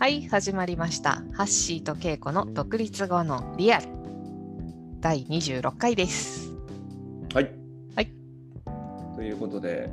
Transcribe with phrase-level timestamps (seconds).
[0.00, 1.22] はい、始まりました。
[1.34, 3.86] ハッシーとケイコの独立後のリアル
[4.98, 6.48] 第26回です。
[7.34, 7.50] はい。
[7.94, 8.10] はい。
[9.14, 9.90] ということで、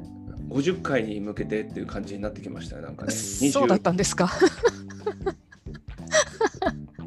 [0.48, 3.12] 50回に向けてっていう感じになってきましたね、なんかね。
[3.12, 4.30] そうだったんですか？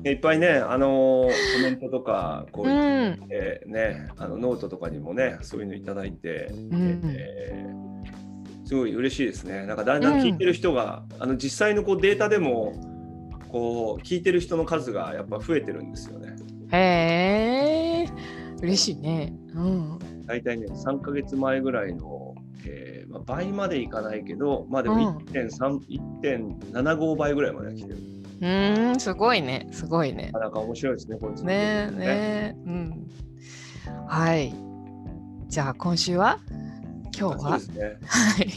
[0.04, 7.80] いっぱいね、あのーコメントとか、こうういっん、てね、あのノートとかにもね、そういうのいただいて、んえー
[8.66, 9.66] すごい嬉しいですね。
[9.66, 12.72] なんかだんだん聞いてる人が、あの実際のこうデータでも、
[13.50, 16.36] こう聞いてる人の数がやっぱ増えてるんですよね。
[16.72, 18.08] へえ、
[18.62, 19.32] 嬉しいね。
[19.54, 25.80] うん、大体ね、3ヶ月前ぐらいの、えーまあ、倍までいかないけど、まあでもうん1.3、
[26.22, 27.98] 1.75倍ぐらいまで来てる。
[28.40, 30.30] うーん、すごいね、すごいね。
[30.32, 31.44] なか面白いですね、こいつ。
[31.44, 33.06] ねえ、ねえ、うん。
[34.06, 34.54] はい。
[35.48, 36.38] じゃあ今週は？
[37.18, 37.58] 今日は？
[37.58, 37.98] そうですね。
[38.06, 38.48] はい。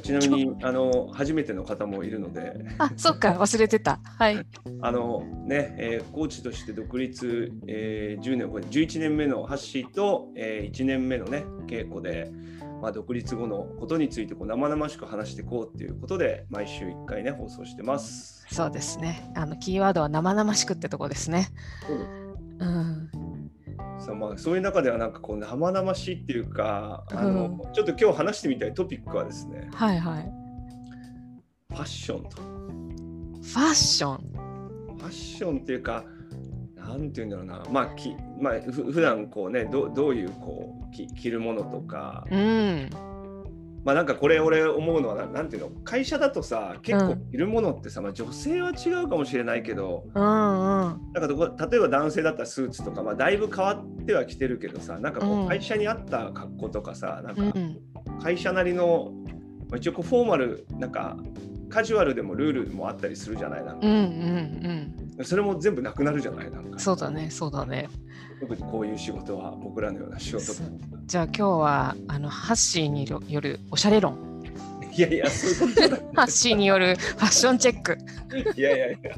[0.00, 4.00] ちなみにあの初めての方もいるので、あ、そっか、忘れてた。
[4.02, 4.46] はい。
[4.80, 12.30] あのね、えーコーチとして独立、えー10年を超えて11年目のハッシーと、えー1年目のね稽古で、
[12.82, 18.46] まあ、独立後のことについてこう生々しく話していこうっていうことで毎週1回ね放送してます。
[18.50, 19.30] そうですね。
[19.36, 21.48] あのキーワードは生々しくってとこですね。
[21.86, 22.10] そうです
[22.60, 23.10] うん。
[24.10, 30.32] そうまあ、そういう中ではなんかこう生々しいっていうかあの、うちょっと今日話してみたいトピックはですねはいはい。
[31.70, 34.16] ファッションとファッション？
[34.98, 36.04] ファッションっていうか
[36.76, 42.90] なんていうんだろうなまあきまあふ普段こうねどどういうこうき着るものとかうん。
[43.84, 45.70] まあなんかこれ俺思うのはななんていうの？
[45.84, 47.30] 会社だとさ結構うん。
[47.30, 50.28] 着るものってさ、まあ、女性は違うかもしれないけどうんうん。
[50.28, 55.44] なんかどこ例えば男性だったらスーツとか、まあ、だいぶ変わってはきてるけどさなんかこうん。
[55.46, 57.78] う会社に合った格好とかさなんかうん。
[58.22, 59.12] 会社なりの、
[59.70, 61.16] まあ、一応こうフォーマルなんか
[61.70, 63.64] カジュアルでもルールもあったりするじゃない？
[63.64, 63.86] なんか。
[63.86, 66.78] うんうんそれも全部なくなるじゃないなんかうん。
[66.78, 67.88] そうだね、そうだね。
[68.40, 70.54] 特にこういう仕事は僕らのような仕事
[71.04, 74.30] じゃあ今日はあのハッシーによるおしゃれ論。
[74.92, 77.98] いやいやそういうことじゃないハッシーによるファッションチェック。
[78.56, 79.14] いやいやいや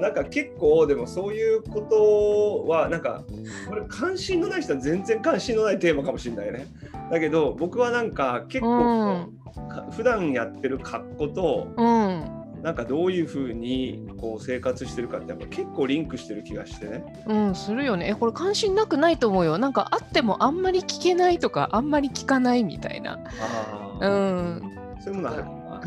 [0.00, 3.22] なんか結構でもそういうことはなんか
[3.68, 6.66] これ関心のない人は全然関心のないテーマかもしれないね
[7.10, 9.28] だけど僕はなんか結構、
[9.68, 12.45] か普段やってる格好とうん。
[12.66, 18.08] なんかどういうふうにこう生活してるかってやっぱ結構リンクしてる気がしてねうん、するよね。
[18.08, 19.56] え、これ関心なくないと思うよ。
[19.56, 23.20] なんかあってもあんまり聞けないとか、あんまり聞かないみたいな。
[23.40, 24.14] あーう
[24.58, 24.96] ん。
[24.98, 25.44] そういうものある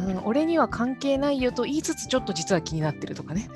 [0.07, 3.49] うん、俺には関係ないよと言いつつちょっと実は気になってるとかね。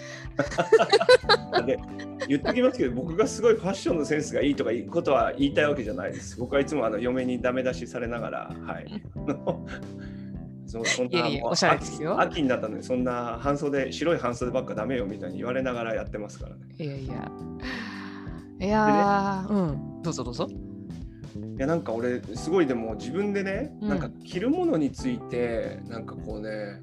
[1.65, 1.79] で
[2.27, 6.37] 言ってきますけど僕がすごいファッションのセンスがいいとかいうことは言いたいわけじゃないです。
[6.37, 9.01] 僕はいつもあの嫁にダメ出しされながら、はい。
[10.73, 16.61] そそんいやいやもうおしゃれですよ秋秋になったのにそんな半袖白い半袖ばっかダメよみたいに言われながらやってますからね。
[16.79, 17.31] いやいや。
[18.59, 20.01] いやー、うん。
[20.01, 20.47] どうぞどうぞ。
[21.57, 26.81] いやなんか俺すごいでも自分でね、うんなんか着るものについてなんかこうね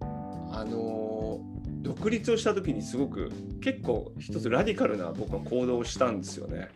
[0.00, 1.52] あのー
[1.82, 6.68] 独立をした時にすごく結構一つラディカルな僕は行動をしたんですよね。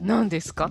[0.00, 0.70] 何ですか？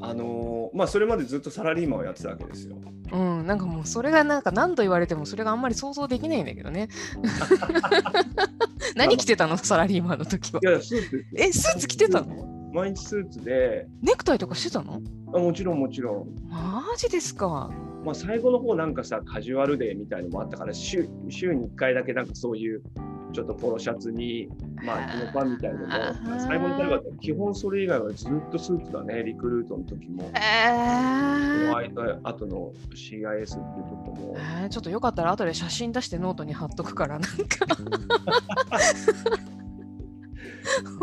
[0.00, 2.76] あのーまあそれまでずっとサラリーマンをやってたわけですよ。
[3.12, 6.88] うん、なんかもうそれがなんか何度言われてもそれがあんまり想像できないんだけどね。
[8.96, 10.60] 何着てたのサラリーマンの時は。
[10.62, 12.70] いやスーツえ、スーツ着てたの？
[12.72, 15.02] 毎日スーツでネクタイとかしてたの？
[15.34, 17.70] あもちろんもちろん、マジですか。
[18.02, 22.82] まあ、最後の方なんかさカジュアルデーみたいのもあったから週週に1回だけなんかそういう
[23.32, 24.48] ちょっとポロシャツに
[24.84, 27.10] まあジノパンみたいなのも最後の最後だった。
[27.10, 30.30] ら基本それ以外はずっとスーツだねリクルートの時も。
[30.34, 33.58] えホワイト後の CIS っていうと
[34.04, 34.34] こも。
[34.36, 37.36] えーちょっとよかったら後で写真出してノートに貼っとくからなんか。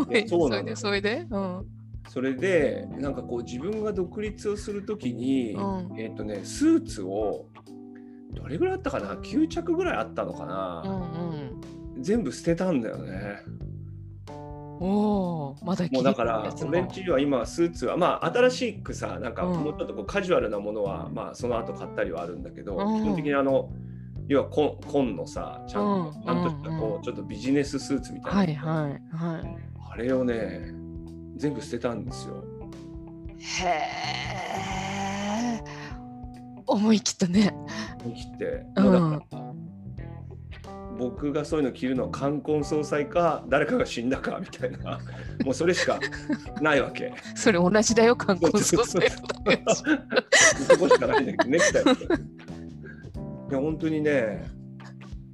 [0.10, 1.26] えそうなのれでそれで？
[1.30, 1.66] うん。
[2.08, 5.98] それでなんかこう自分が独立をする時に、うん。
[5.98, 7.46] えっ、とねスーツを
[8.32, 11.49] どれぐらいあったかな？9着ぐらいあったのかな、うん
[12.00, 13.42] 全部捨てたんだよね。
[13.46, 13.70] うん
[14.82, 19.60] おおまだ着もうだから俺んちには今スーツはまあ新しくさなんかうん。
[19.60, 23.02] もうちょっとこうカジュアルなものは、まあその後買ったりはあるんだけど、うん。
[23.02, 23.70] 基本的にあの
[24.26, 29.56] 要は紺紺のさちゃんと、うんちゃんとしたこう、うんちょっとビジネススーツみたいな、はいはいはい。
[29.92, 30.72] あれをね
[31.36, 32.42] 全部捨てたんですよ。
[33.38, 35.64] へえ
[36.66, 37.54] 思い切ったね。
[38.02, 39.22] 思い切って、うん
[41.00, 45.00] 僕がそういうの着るのは冠婚葬祭か誰かが死んだかみたいな。
[45.44, 45.98] もうそれしか
[46.60, 47.14] ないわけ。
[47.34, 51.82] それ同じだよ観光総裁そこしかないんだけどネクタイ。
[51.82, 51.86] い
[53.52, 54.44] や本当にね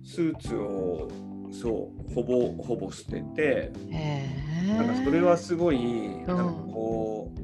[0.04, 1.08] スーツを
[1.50, 5.78] そうほぼほぼ捨ててへなんかそれはすごい
[6.26, 7.40] なんかうんこう、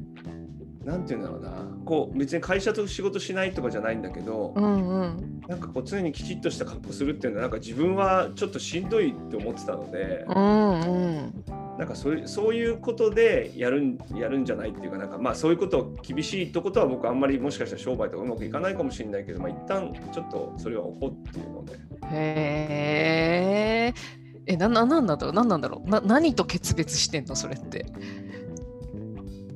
[0.84, 1.50] なんていうんだろうな。
[1.84, 5.42] こう別に会社と仕事しないとかじゃないんだけど、うんうん。
[5.48, 10.84] なんかこう常にきちっとした格好するっていうのはなんか自分はちょっとしんどいって思ってたので、うんう
[11.20, 11.44] ん。
[11.78, 21.74] なんかそういうそういうことでやるんやるんじゃないっていうかなんかまあそういうこと厳しいとことは僕あんまりもしかしたら商売とかうまくいかないかもしれないけど、まあ、一旦ちょっとそれは起こっていうので。
[22.12, 24.22] へえ。
[24.46, 27.86] え、な、な、なんなんだろう、なんなんだろう、な、何と決別してんの、それって。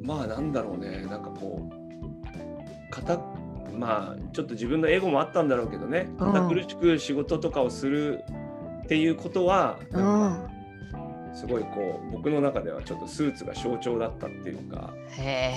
[0.07, 1.05] まあなんだろうね。
[1.11, 3.19] なんかこう堅
[3.77, 6.09] まあちょっと自分のエゴもあったんだろうけどね。
[6.19, 6.33] うん。
[6.33, 8.25] 堅苦しく仕事とかをする
[8.85, 10.53] っていうことは、うなんか
[11.33, 11.35] ん。
[11.35, 15.53] すごいこう僕の中ではちょっとスーツが象徴だったっていうか、へ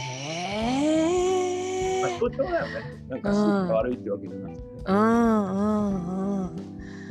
[2.02, 2.20] まあ、え。
[2.20, 2.84] 象徴だよね。
[3.08, 4.96] なんかスーツが悪いってわけじゃなくて、うん。
[4.98, 6.42] うん。
[6.42, 6.56] うん。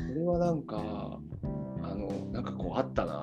[0.08, 0.76] これはなんか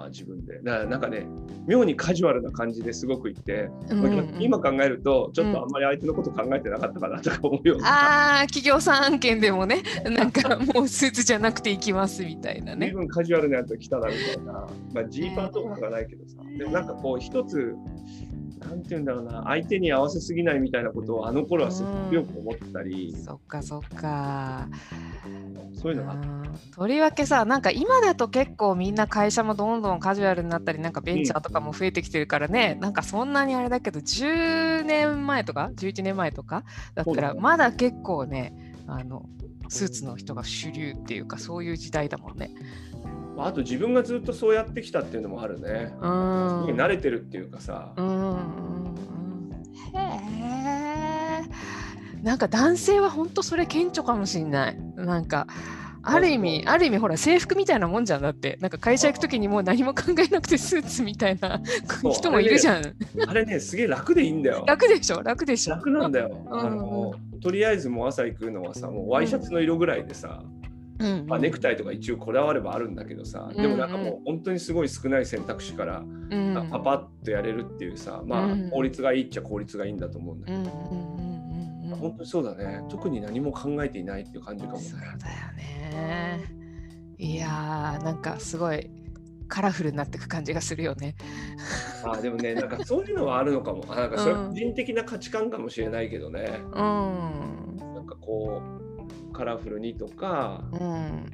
[0.05, 0.59] な自分で。
[0.61, 1.27] だからなんかね
[1.67, 4.01] 妙にカジュアルな感じですごく言って、うん。
[4.01, 12.91] まあうん今考えるとちょっとあんまり相手のこと考えてなかったかなとか思うような、ああ、企業さん案件でもね、なんかもうスーツじゃなくて行きますみたいな随ね。
[12.91, 14.67] 分カジュアルなやつ来たなみたいな。
[14.93, 16.37] まあジーパンとかがないけどさ。
[16.57, 17.75] でもなんかこう一つ
[18.59, 24.67] なんて言うんだろうな相手に合わせすぎないみたいなことをあの頃はすごくよく思ってたり、そっかそっか。
[25.73, 26.27] そういうのがあった。
[26.27, 26.44] うん
[26.75, 36.63] とりわけさなんか今だと結構みんな会社もどんどんカジュアルになったりなんかベンチャーとかも増えてきてるからね、なんかそんなにあれだけど10年前とか11年前とか
[36.93, 39.25] だったらまだ結構ねあの
[39.69, 42.51] スーツの人が主流っていうかそういう時代だもんね。
[43.37, 45.93] あと自分がずっとそうやってきたっていうのもあるね。
[45.97, 46.09] うすん
[46.75, 48.95] 慣れてるっていうかさ、うんうんうん
[49.93, 51.41] へ
[52.21, 52.23] え。
[52.23, 54.79] なんか男性は本当それ顕著かもしんない。
[54.95, 55.47] なんか
[56.07, 58.57] ある意味ある意味ほら制服みたいなもんじゃんだって。
[58.61, 61.61] なんか会社行く時にもう何も考えなくてスーツみたいな
[62.13, 62.95] 人もいるじゃん。
[63.27, 64.63] あれね、すげえ楽でいいんだよ。
[64.67, 65.23] 楽でしょ？
[65.23, 65.75] 楽でしょ？
[65.75, 66.45] 楽なんだよ。
[66.49, 66.59] うん。
[66.59, 70.43] あのとりあえずもう朝行くのはさ、もうワイシャツの色ぐらいでさ、
[70.99, 71.25] うん。
[71.27, 76.67] まあ、ネクタイとか一応こだわればあるんだけどさ、でもなんかもう本当にすごい少ない選択肢からうん。
[76.71, 76.91] パパ
[77.21, 78.69] ッとやれるっていうさ、まあうん。
[78.69, 81.24] 効率がいいっちゃ効率がいいんだと思うんだけど、
[81.95, 82.83] うんうんうんうんうん本当にそうだね。
[82.89, 84.83] 特に何も考えていないっていう感じかもね。
[84.83, 85.11] そうだよ
[85.53, 86.43] ね。
[87.17, 88.91] いやーなんかすごい
[89.47, 91.15] カラフルになっていく感じがするよね。
[92.03, 93.83] あでもね、なんかそういうのはあるのかも。
[93.89, 96.59] あなんかそれうん個人的な価値観かもしれないけどね。
[96.61, 97.77] うん。
[97.93, 98.61] なんかこ
[99.29, 101.25] うカラフルにとか、うん。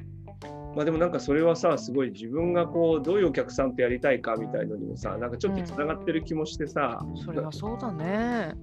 [0.74, 8.54] まあでもなんかそれはさすごい自分がこうどういうお客さんとやりたいかみたいのにもさなんかちょっとつながってる気もしてさ、それはそうだね。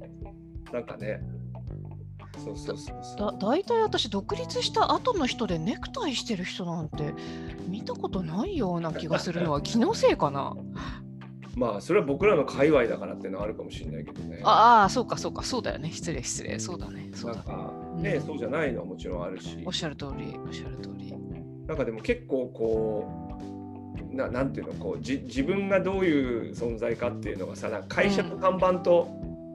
[0.71, 1.21] なんかね
[2.43, 7.13] そうそうそうそだう大体私独立した後の人でネクタイしてる人なんて
[7.67, 10.55] 見たことないような気がするのは 気のせいかな。
[11.55, 14.39] まあそれは僕らの界隈だからっていうのはあるかもしれないけどね。
[14.43, 15.43] ああそうかそうか。
[15.43, 15.91] そうだよね。
[15.91, 16.57] 失礼失礼。
[16.59, 17.09] そうだね。
[17.13, 18.21] そうだなんかね、うん。
[18.21, 19.61] そうじゃないのはもちろんあるし。
[19.65, 21.13] おっしゃる通りおっしゃる通り。
[21.67, 23.07] なんかでも結構こ
[24.11, 29.07] うななんていうのこうじ自分がどういう存在かっていうのがさなんか会社の看板と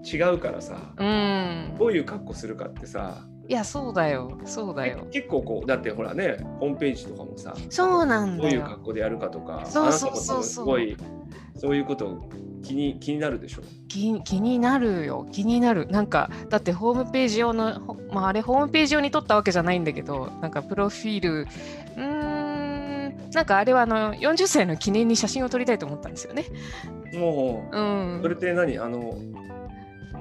[0.04, 1.76] 違うからさ、うん。
[1.78, 3.18] どういう格好するかってさ
[3.48, 5.06] いやそうだよそうだよ。
[5.10, 8.82] 結構こうだってほらねホームページとかもさそうなんどういう格。
[8.84, 10.96] 好でやるかとかそうそうそうそう分すごい
[11.56, 12.28] そういうこと
[12.62, 13.62] 気に気になるでしょ？
[13.88, 26.46] 気気になるよ気になるなんかだってホームページ用のほまああれホームページ用に撮ったわけじゃないんだけどなんかプロフィールうーんなんかあれはあの40歳の記念に写真を撮りたいと思ったんですよね。
[27.14, 28.78] もうう、んそれって何？
[28.78, 29.18] あの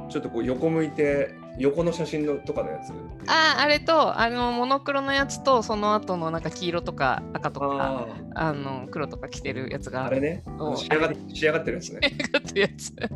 [0.10, 2.92] ちょっとこう横向いて横の写真のとかのやつ？
[3.28, 10.04] ああれとあのモノクロのやつとその後のなんか黄色とか赤とかああの黒とか着てるやつが。
[10.04, 10.44] ああれね？
[10.60, 12.00] お仕上が仕上がってるやつね。
[12.32, 12.96] がってやつ。
[12.96, 13.10] で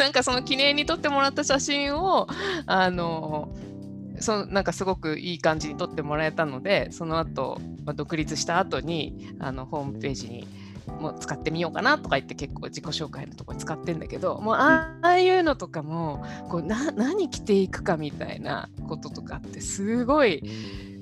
[0.00, 2.26] なんかその記念に撮ってもらった写真を
[2.66, 3.54] あの
[4.20, 10.46] そなんかすごくいい感じに撮ってもらえたのでその後、まあ、独立した後にあのホームページに
[11.00, 20.42] もう使ってみようかなとか言って結構自己紹介のとこ使ってんだけどもうああいうのとかもこうな何着ていくかみたいなこととかってすごい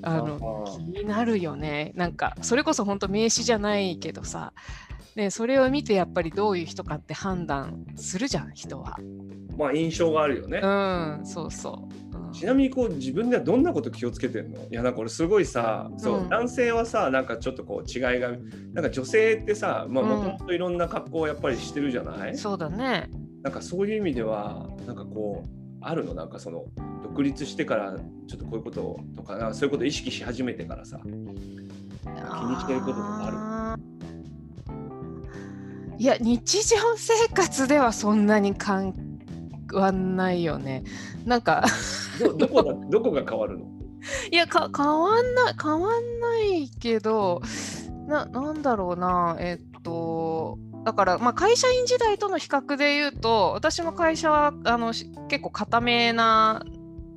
[0.03, 4.53] あのあ気になるよねなんかそれこそ本当名刺じゃないけどさ
[5.19, 8.97] ね、それを見てやっぱりどういう人かって判断するじゃん人は。
[9.57, 12.08] まあ印象があるよね、うんそうそう。
[12.29, 12.33] うん。
[12.33, 14.61] ちなみにこう自分ではどんなこと気をつけてんの？
[14.63, 16.29] いやなんか俺すごいさそう、うん。
[16.29, 18.31] 男性はさなんかちょっとこう違いが
[18.73, 23.11] なんか女性ってさもともといろんな格好をやっぱりしてるじゃない、そうだね。
[23.43, 25.49] なんかそういう意味ではなんかこう
[25.81, 26.15] あるの？
[26.15, 26.65] なんかその
[27.03, 31.35] 独立してからちょっとこういうこととかなそういうことを意識し始めてからさ気に
[32.61, 33.83] してることとかある？
[35.99, 38.95] いや日常生活ではそんなに変
[39.77, 40.85] わんないよね。
[41.25, 41.65] なんか
[42.21, 43.67] どどこが どこが変わるの？
[44.31, 47.43] いやか変わんない変わんないけど
[48.07, 49.37] ななんだろうな。
[49.41, 56.63] えっとだから、まあ、会社員時代との比較で言うと私も会社はあのし結構固めな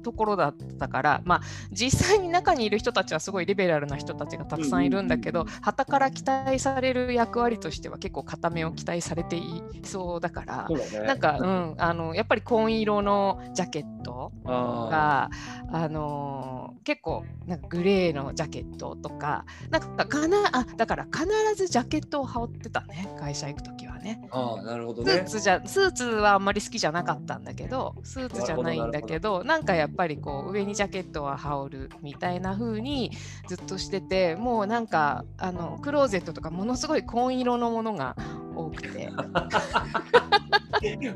[0.01, 1.41] ところだったから、まあ、
[1.71, 10.99] 実際に中にいる人たちはすごいリベラルな人たちがたくさんいるんだけど傍から期待される役割としては結構固めを期待されていそうだからね。
[11.05, 15.29] なんか、うん、あのやっぱり紺色のジャケットあが、
[15.71, 24.19] あのー結構なんかグレーのジャケットとかなんかかなあだから必ずジャケットを羽織ってたね会社行く時はね。
[24.23, 33.11] ーあーなるほどスーねツじゃスーツはあんまり好きじゃなかったんだけどスーツじゃないんだけどなんかやっぱりこう上にジャケットは羽織るみたいな風に
[33.47, 38.15] ずっとしててもうなんかあのクローゼットとかものすごい紺色のものが
[38.55, 39.09] 多くて。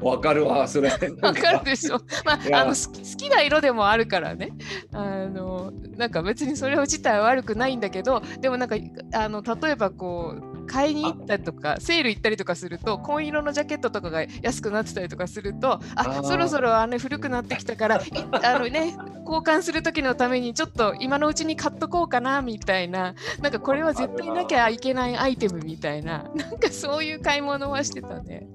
[0.02, 0.90] わかるわそれ。
[0.90, 4.52] わかるでしょ、まあ、あの好き好きな色でもあるからね。
[4.94, 8.76] あのなんか別にそれ自体は悪くないんだけどでもなんか
[9.14, 18.00] あの例えばこう買いに行ったりとかセール行ったりとかすると紺色のジャケットとかが安くなってたりとかするとあそろそろあの古くなってきたからい
[18.44, 18.96] あのね
[19.26, 28.48] 交換する時のためにちょっと今のうちに買っとこうかなみたいななんかこれは絶対なきゃいけないアイテムみたいななんかそういう買い物はしてたね。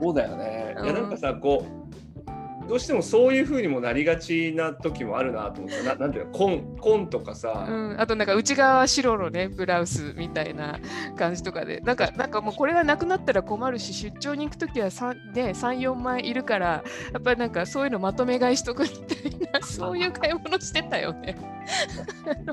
[0.00, 0.74] そうだよね。
[0.82, 1.82] いやうんなんかさこう
[2.68, 6.32] どうしてもそういう風にもなりがちな時もあるなと思ってななんていうの？
[6.32, 10.78] 紺紺とかさ、うん、あとなんか内側は白のねブラウスみたいな
[11.16, 11.80] 感じとかで。
[11.80, 16.66] なんかなんかもうこれがなくなったら困るし出張に行く時は34枚いるから
[17.12, 18.94] やっぱりなんかそういうのまとめ買いしとくみた
[19.28, 19.98] いな そう。
[19.98, 21.36] いう買い物してたよね。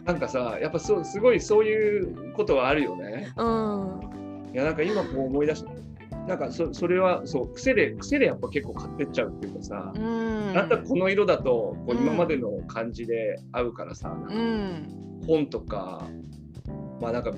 [0.06, 3.32] なんかさやっぱそうすごいそういうことはあるよね。
[3.38, 4.50] うん。
[4.54, 5.72] いやなんか今こう思い出した。
[6.30, 10.54] なんかそそれはそう癖で癖でやっぱ結構買ってっちゃうっていうかさ、うん。
[10.54, 11.98] なんだこの色だとこううん。
[12.04, 15.22] 今までの感じで合うからさ、うん。
[15.26, 16.06] 本とか
[17.02, 17.34] まあなんか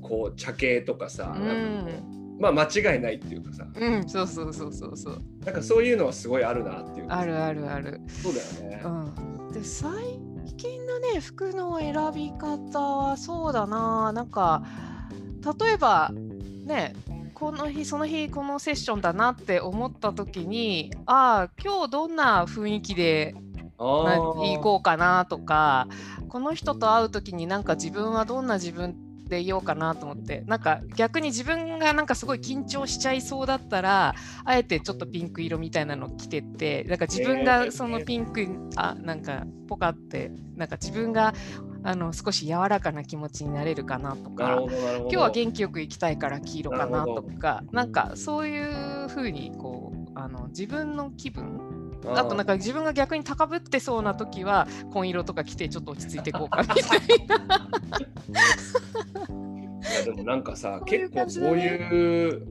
[0.00, 3.66] こう茶系とかさ、うなんかこんうまあ間違いないっていうかさ。
[3.74, 5.22] うんそうそうそうそうそう。
[5.44, 8.00] なんかそういうのはすごいあるなっていうかあるあるある。
[8.08, 8.82] そうだよね。
[8.82, 9.92] うん、で最
[10.56, 14.14] 近のね服の選び方はそうだな。
[14.14, 14.62] なんか
[15.60, 16.10] 例えば
[16.64, 16.94] ね
[17.34, 23.34] この日その日このセッションだなって思った時にああ今日どんな雰囲気で
[23.76, 25.88] 行こうかなとか
[26.28, 28.96] この人と会う時になんか自分はどんな自分
[29.28, 34.14] でいようかなと思ってなんか逆に自分がなんかすごい緊張しちゃいそうだったら
[34.44, 41.34] あえてちょっとピンク色みたいなの着てってなんか自分えーがそのピンク、あなんかポカってなんか自分が
[41.86, 44.62] あの少し柔らかな気持ちになれるかなとか。
[44.64, 57.68] 今日は元気よく行きたいから黄色かなとかなんかそういうふうにこうあの自分の気分ああとなんか自分が逆に高ぶってそうな時は紺色とか着てちょっと落ち着いていこうかみたいな。
[59.90, 62.46] いやでもなんかさ結構感じだねこういう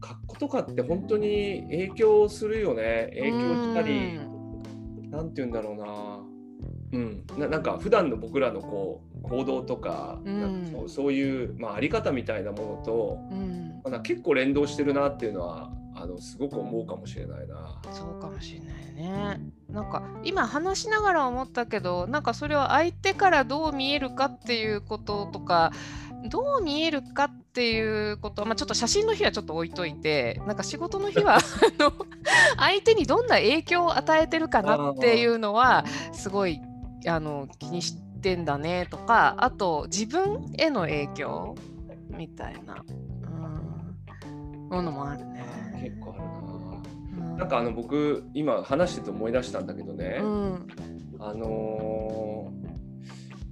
[0.00, 3.10] 格好とかって本当に影響するよね。
[3.14, 4.20] 影響したり
[5.10, 6.11] なんて言うんだろうな
[6.92, 17.80] うんななんか普段の僕らのこう行動とか,、うんかそうそういう、まあ、あり方みたいなものと、うん、結構連動してるなっていうのはあのすごく思うかもしれないな。
[17.92, 19.40] そうかもしれないね。
[19.70, 25.72] なんか今話しながら思ったけどなんかそれは相手からどう見えるかっていうこととか
[26.28, 31.40] どう見えるかっていうことは、まあ、ちょっと写真の日はちょっと置いといてなんか仕事の日は あ
[31.78, 31.92] の
[32.56, 36.60] 相手にどんな影響を与えてるかなっていうのはすごい
[37.06, 41.54] あの気にしてんだねとかあと自分への影響
[42.16, 42.84] みたいな、
[44.26, 45.44] うん、ものもあるね。
[45.82, 47.30] 結構あるな。
[47.30, 47.36] うん。
[47.38, 50.66] なんかあの僕今話してて思い出したんだけどね、うん。
[51.18, 52.72] あのー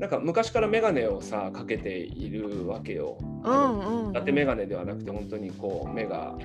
[0.00, 3.18] なんか昔から眼鏡をさかけているわけよ。
[3.20, 4.10] うんうんうん。
[4.12, 6.38] 伊達眼鏡ではなくて本当にこう目が、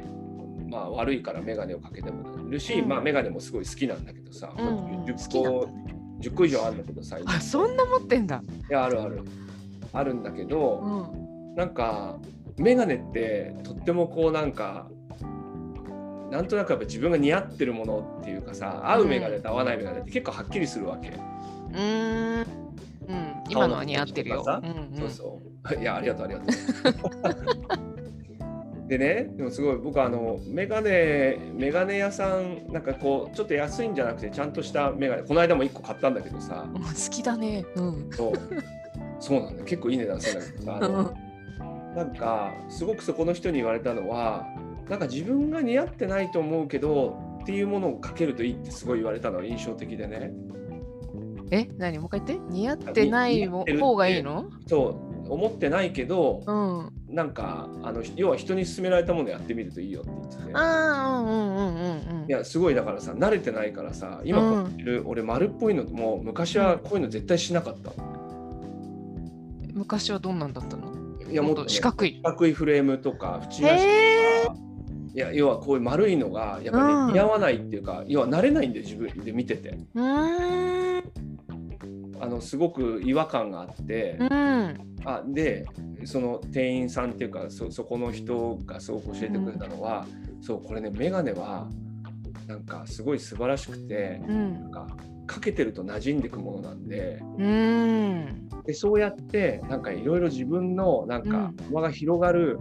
[0.70, 2.90] まあ、悪いから眼鏡をかけてもいるし、うん。
[2.90, 4.68] まあ、眼鏡もすごい好きなんだけどさ、うん。
[4.68, 8.42] うん好10きなんだ個ね10個以上あるんだけどさ今あそんな持ってんだ。
[8.70, 9.22] いやあるある
[9.94, 10.82] あるんだけうど、
[11.14, 12.18] んなんか
[12.58, 14.88] 眼鏡ってとってもこうなんか
[16.32, 21.10] なんとなくやっぱ自分が似合ってるものっていうかさ合う眼鏡と合わない眼鏡って結構はっきりするわけ。
[21.10, 22.46] うーん。
[23.08, 23.44] うん。
[23.50, 24.44] 今のは似合ってるよ。
[24.46, 25.42] うんうんそうそ
[25.78, 25.82] う。
[25.82, 26.50] いや、ありがとう、ありがとう。
[28.88, 37.66] でね、でもすごい、僕、あの、メガネ、メガネ屋さん、なんかこう、ちょっと安いんじゃなくて、ちゃんとしたメガネ、この間も1個買ったんだけどさ、うん好きだね。
[37.76, 38.10] うん。
[38.12, 38.34] そう。
[39.20, 39.64] そうなんだ。
[39.64, 41.14] 結構いい値段するんだけどさあの
[41.96, 44.46] なんかすごくそこの人に言われたのは
[44.90, 50.32] なんか自分が似合ってないと思うけどっていうものをかけるといいってすごい言われたのが印象的でね。
[51.52, 52.00] え何？
[52.00, 52.54] もう一回言って。
[52.54, 54.50] 似合ってない方がいいの？
[54.68, 55.32] そう。
[55.32, 56.92] 思ってないけどうん。
[57.16, 60.44] なんかあの要は人に勧められたものやってみるといいよって言ってて。
[60.54, 69.72] ああ、うんうんうんうんいやすごいだからさ慣れてないからさ今こうやってる、俺丸っぽいのも昔はこういうの絶対しなかったうん。
[69.74, 70.92] 昔はどんなんだったの？
[71.32, 72.16] いやもっと、ね、四角い。
[72.18, 72.24] 四。
[72.24, 74.58] 角いフレームとか縁なしへとか。
[75.14, 77.14] いや要はこういう丸いのがやっぱり、ねうん。
[77.14, 79.78] 似合わないっていうか要は慣れないんで自分で見てて。
[82.20, 84.95] あのすごく違和感があって、うん。
[85.06, 85.66] あで
[86.04, 90.06] その店員さんっていうかそそこの人がすごく教えてくれたのは、
[90.42, 91.70] そうこれね眼鏡は
[92.48, 94.88] なんかすごい素晴らしくてうんなんか
[95.28, 98.50] かけてると馴染んでくものなんでうん。
[98.66, 102.60] でそうやってなんかいろいろ自分のなんかうん幅が広がる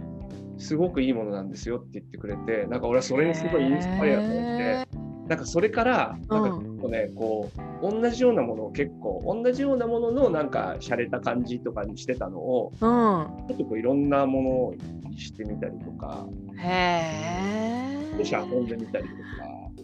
[0.57, 4.87] すごくいいものなんですよって言ってくれてなんか俺はそれにすごいインスパイアされて
[5.27, 7.49] なんかそれからなんか結構ね、こ
[7.81, 12.79] う同じようなものを結構同じようなもののなんか洒落た感じとかにしてたのをうん。
[12.79, 16.25] ちょっとこういろんなものにしてみたりとか
[16.57, 18.43] へ少し遊え。
[18.61, 19.09] んでみたりと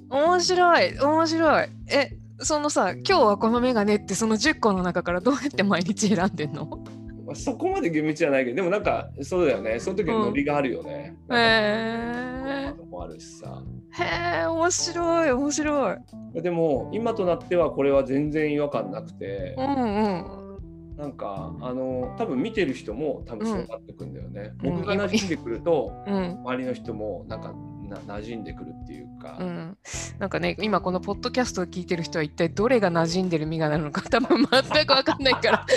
[0.10, 0.26] か。
[0.26, 1.00] 面白い。
[1.00, 1.68] 面白い。
[1.90, 6.84] え、そのさ、今日はこのメガネってその10個の中からどうやって毎日選んでんの？
[7.32, 11.16] まあ、そこまで厳密じゃないけどでもなんかそうだよねその時のノリがあるよね。
[11.30, 12.86] へなんかえ。
[12.90, 13.64] もあるしさ。
[13.92, 15.32] へえ、面白い。
[15.32, 16.42] 面白い。
[16.42, 20.98] でも今となってはこれは全然違和感なくてう、んうん。
[20.98, 24.52] なんかあの多分見てる人も多分そうなってくんだよね。
[24.64, 26.42] うん僕が馴染んでくるとうん。
[26.44, 27.54] 周りの人もなんか
[27.92, 29.78] な馴染んでくるっていうか、うん、
[30.18, 35.66] なんかね今このポッドキャストを聞いてる人は一体どれが馴染んでるミガなのか多分全く分かんないから。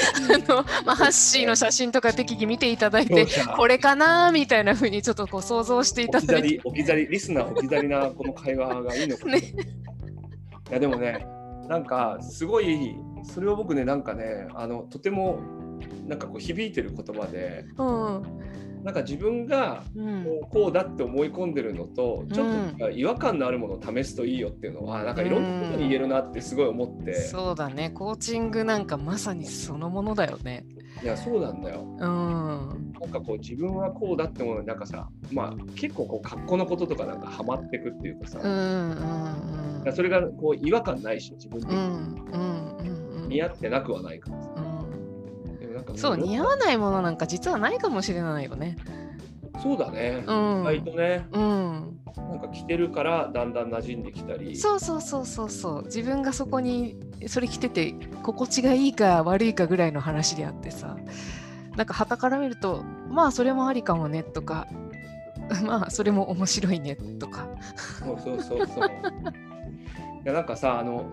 [0.48, 6.48] あの、まあ、ハッシーの写真とか適宜見ていただいてこれかなみたいな風にちょっとこう想像していただいて。
[6.48, 9.32] り置き去りリスナー置き去りなこの会話がいいのかな。
[9.32, 9.38] ね。
[10.70, 11.26] いやでもね
[11.68, 15.40] なんかすごいそれを僕ねなんかねあのとても
[16.06, 17.64] なんかこう響いてる言葉で。
[17.76, 20.24] うんなんか自分がうん。
[20.24, 27.90] こうこうだって思い込んでるのとちょっと違和感のあるものを試すといいよっていうのはなんかいろんなことに言えるなってすごい思って、そうだね。
[27.90, 30.64] コーチングなんかまさにそのものだよね。
[31.02, 31.82] いやそうなんだよ。
[31.82, 31.98] うん。
[31.98, 38.90] なんかこう自分はこうだってものになんかさまあ結構こう格好のこととかなんかハマってくっていうかさ、うんうん
[39.86, 41.76] うんそれがこう違和感ないし自分的に。
[41.76, 44.53] うんうんうんうん似合ってなくはないからさ、
[45.86, 48.76] なんかそう似合わないものなんか実はないかもしれないよね。
[49.62, 50.60] そうだね、うん。
[50.62, 51.26] 意外とね。
[51.32, 52.00] うん。
[52.16, 54.56] なんか着てるからだんだん馴染んできたり。
[54.56, 55.84] そうそうそうそうそう。
[55.84, 60.96] 自分がそこにそれ着てて心地がいいか悪いかぐらいの話であってさ。
[61.76, 64.66] なんか旗から見るとまあそれもありかもねとか。
[65.62, 67.46] まあそれも面白いねとか。
[68.00, 68.88] そうそうそうそう。
[70.24, 71.06] いやなんかさあの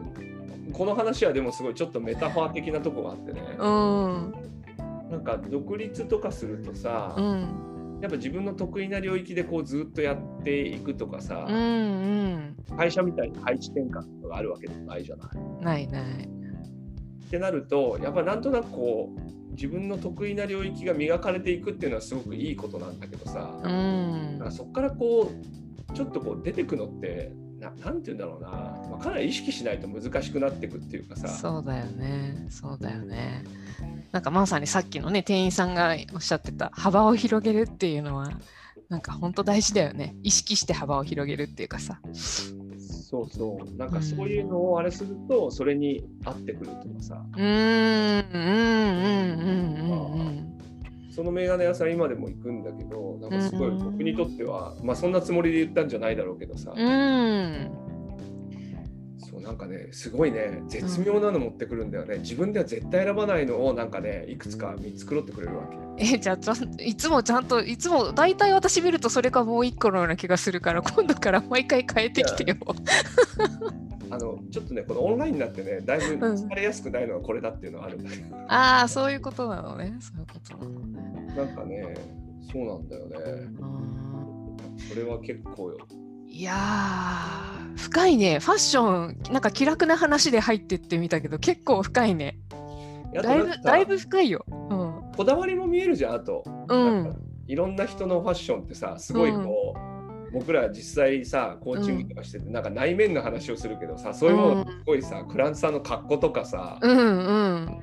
[0.74, 4.51] この話はでもすごいちょっとメタファー的なとこがあってね、うん
[5.12, 8.00] なんか独立とかするとさ、うん。
[8.02, 11.60] やっぱ自分の得意な領域でこうずっとやっていくとかさ、うんう
[12.74, 12.78] ん。
[12.78, 15.64] 会社みたいに配置転換とかがあるわけでもないじゃない？
[15.64, 16.24] ないない。
[16.24, 24.40] ってなるとやっぱなんとなくこう自分の得意な領域が磨かれていくっていうのはすごくいいことなんだけどさ、うん。
[24.40, 25.30] なんかそこからこ
[25.90, 28.50] うちょっとこう出てくのってななんて言うんだろうな、
[28.90, 31.28] まあ、かなり意識しないと難しくなっていくっていうかさ。
[31.28, 32.48] そうだよね。
[32.50, 33.44] そうだよね。
[34.12, 38.32] なんかまさにさっきのね店員さんがおっしゃってた幅を広げるっていうのは
[38.90, 40.16] なんか本当大事だよね。
[40.24, 42.02] 意識して幅を広げるっていうかさ。
[42.14, 43.78] そうそう。
[43.78, 47.24] なんかそういうのをあれするとそれに合ってくるとかさ。
[47.34, 50.51] うーんうんうんうんうん
[51.12, 57.72] そのメガネ屋さん今でも行くんだけどなんかすごいうん僕にとってはまあそんなつもりで言ったんじゃないだろうけどさ、うん
[59.42, 65.78] なんかねすごいね絶妙なの持ってくるんだよね、自分では絶対選ばないのをなんかねいくつか3つくろってくれるわけ。
[65.98, 72.58] えじゃあちゃんいつもちゃんといつも大体私見るとそれかもう一個のような気がするから今度から毎回変えてきてよ。
[74.10, 76.36] あのちょっとねこのオンラインになってねだいぶうん。
[76.36, 79.94] 疲れやすくないのはこれだっていうのはあるんだけど、ああそういうことなのね。
[80.00, 81.36] そういうことなのね。
[81.36, 81.94] なんかね
[82.52, 83.16] そうなんだよね。
[83.60, 84.78] うん。
[84.90, 85.78] それは結構よ
[86.34, 92.40] いやー深いねファッションなんか気楽な話で入ってってみたけど結構深いね
[93.14, 94.46] だいぶだいぶ深いよ。
[94.48, 97.16] うんこだわりも見えるじゃんあと、うん
[97.48, 107.80] いろんな人のファッションってさすごいこう、僕ら実際さコーチングとかしてて、なんか内面の話をするけどさそういうものすごいさ、クランツさんの格好とかさ、うんうん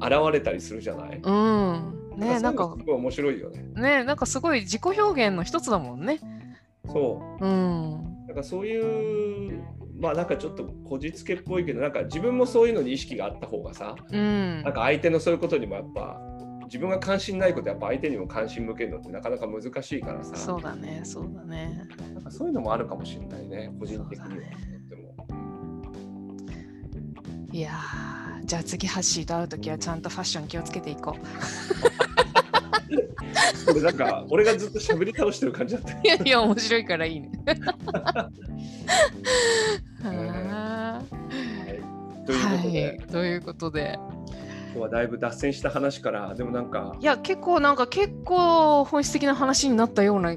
[0.00, 1.18] 現れたりするじゃない？
[1.20, 1.94] うん。
[2.16, 3.64] ねなんかすごい面白いよね。
[3.74, 6.20] ねなんかすごい自己表現の一つだもんね。
[6.88, 7.44] そう。
[7.44, 7.90] うん。
[8.26, 9.62] なんかそういう
[10.00, 14.72] まあなんかちょっとこじつけっぽいけどなんか自分もそういうのに意識があった方がさうんなん。
[14.72, 16.20] か相手のそういうことにもやっぱ
[16.64, 21.82] 自分が関心ないことやっぱ相手にも関心向けるのってなかなか難しいからさそうだね、そうだね。
[22.14, 24.30] なんかそういうのもあるかもしれないね個人的にはっ
[24.88, 25.14] ても
[27.50, 31.20] いやーじゃあ次ハッシーと会うときはちゃんとファッション気をつけていこう。
[33.66, 35.92] こ れなんか俺がずっと喋り倒してる感じだった。
[35.92, 37.30] いやいや、面白いからいいね。
[40.02, 41.02] は
[42.26, 43.98] ということで、い、ということで。
[44.68, 46.94] 今日はだいぶ脱線した話からでもなんか。
[47.00, 50.34] いや、結構なんか結構本質的な話になったような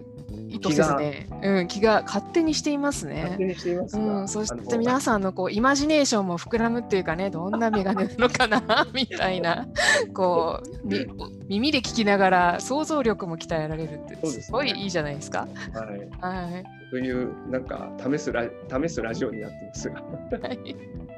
[0.52, 3.38] 意図せずね、うん、気が勝手にしていますね。
[3.40, 9.68] うん、そして皆さんのこうイマジネーションも膨らむっていうかねどんなメガネなのかな みたいな
[10.14, 11.08] こうみ
[11.48, 14.44] 耳で聞きながら想像力も鍛えられるってすね。
[14.44, 15.48] すごいいいじゃないですか。
[16.22, 16.66] はい、はい。
[16.92, 20.02] というなんか試すラ試すラジオになってますが。
[20.02, 20.76] はい。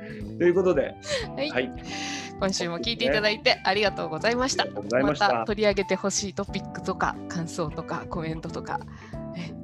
[0.38, 0.96] ということで、
[1.36, 1.50] はい。
[1.50, 1.72] はい、
[2.40, 4.66] 今週も聞いていただいてありがとうございました。
[4.66, 5.30] ました。
[5.30, 8.80] た取り上げてほしいトピックとか感想とかコメントとか、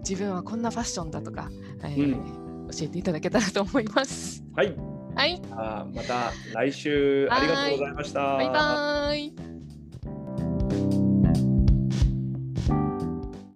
[0.08, 1.50] 自分はこんなファッションだとか、
[1.84, 4.44] えーうん、教えていただけたらと思います。
[4.56, 4.76] はい。
[5.16, 5.42] はい。
[5.52, 8.38] あまた来週ありがとうございました。
[8.38, 10.99] バイバイ。